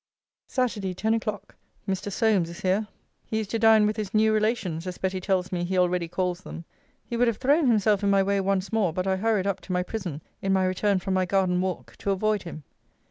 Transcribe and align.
SATURDAY, 0.47 0.95
TEN 0.95 1.13
O'CLOCK. 1.13 1.53
Mr. 1.87 2.11
Solmes 2.11 2.49
is 2.49 2.61
here. 2.61 2.87
He 3.23 3.39
is 3.39 3.47
to 3.49 3.59
dine 3.59 3.85
with 3.85 3.97
his 3.97 4.15
new 4.15 4.33
relations, 4.33 4.87
as 4.87 4.97
Betty 4.97 5.21
tells 5.21 5.51
me 5.51 5.63
he 5.63 5.77
already 5.77 6.07
calls 6.07 6.41
them. 6.41 6.65
He 7.05 7.15
would 7.15 7.27
have 7.27 7.37
thrown 7.37 7.67
himself 7.67 8.03
in 8.03 8.09
my 8.09 8.23
way 8.23 8.41
once 8.41 8.73
more: 8.73 8.93
but 8.93 9.05
I 9.05 9.17
hurried 9.17 9.45
up 9.45 9.61
to 9.61 9.71
my 9.71 9.83
prison, 9.83 10.23
in 10.41 10.53
my 10.53 10.65
return 10.65 10.97
from 10.97 11.13
my 11.13 11.27
garden 11.27 11.61
walk, 11.61 11.97
to 11.99 12.09
avoid 12.09 12.41
him. 12.41 12.63